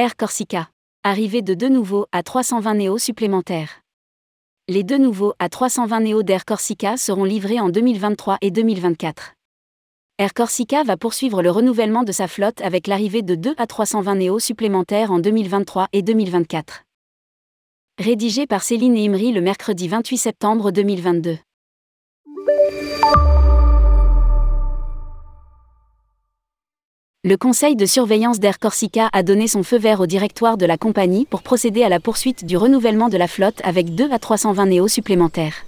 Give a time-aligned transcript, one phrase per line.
[0.00, 0.70] Air Corsica.
[1.02, 3.80] Arrivée de deux nouveaux A320 Neo supplémentaires.
[4.68, 9.34] Les deux nouveaux A320 Neo d'Air Corsica seront livrés en 2023 et 2024.
[10.18, 14.38] Air Corsica va poursuivre le renouvellement de sa flotte avec l'arrivée de deux A320 Neo
[14.38, 16.84] supplémentaires en 2023 et 2024.
[17.98, 21.38] Rédigé par Céline et Imri le mercredi 28 septembre 2022.
[27.24, 30.78] Le conseil de surveillance d'Air Corsica a donné son feu vert au directoire de la
[30.78, 34.66] compagnie pour procéder à la poursuite du renouvellement de la flotte avec 2 à 320
[34.66, 35.66] néos supplémentaires.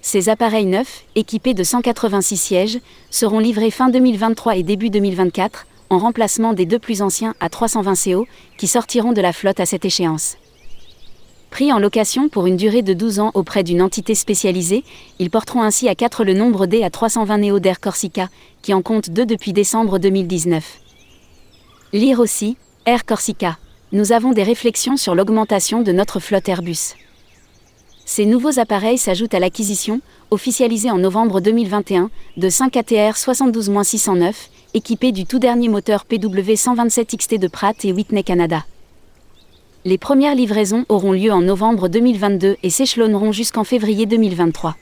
[0.00, 2.78] Ces appareils neufs, équipés de 186 sièges,
[3.10, 8.02] seront livrés fin 2023 et début 2024, en remplacement des deux plus anciens à 320
[8.02, 10.38] CO, qui sortiront de la flotte à cette échéance.
[11.68, 14.82] En location pour une durée de 12 ans auprès d'une entité spécialisée,
[15.18, 18.30] ils porteront ainsi à 4 le nombre D à 320 Néo d'Air Corsica,
[18.62, 20.64] qui en compte 2 depuis décembre 2019.
[21.92, 23.58] Lire aussi, Air Corsica.
[23.92, 26.94] Nous avons des réflexions sur l'augmentation de notre flotte Airbus.
[28.06, 30.00] Ces nouveaux appareils s'ajoutent à l'acquisition,
[30.30, 34.32] officialisée en novembre 2021, de 5 ATR 72-609,
[34.72, 38.64] équipés du tout dernier moteur PW127XT de Pratt et Whitney Canada.
[39.86, 44.76] Les premières livraisons auront lieu en novembre 2022 et s'échelonneront jusqu'en février 2023.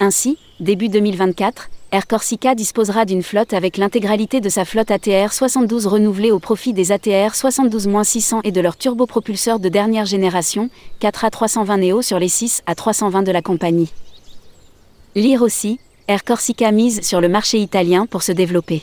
[0.00, 5.86] Ainsi, début 2024, Air Corsica disposera d'une flotte avec l'intégralité de sa flotte ATR 72
[5.86, 11.78] renouvelée au profit des ATR 72-600 et de leurs turbopropulseurs de dernière génération, 4 A320
[11.78, 13.92] Neo sur les 6 A320 de la compagnie.
[15.14, 15.78] Lire aussi,
[16.08, 18.82] Air Corsica mise sur le marché italien pour se développer.